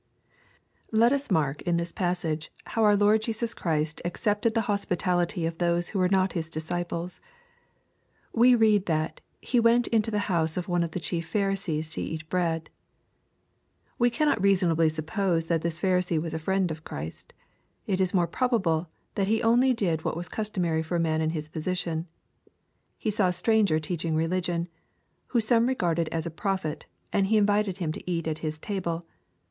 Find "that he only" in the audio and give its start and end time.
19.13-19.71